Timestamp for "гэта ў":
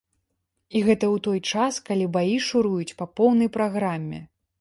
0.87-1.17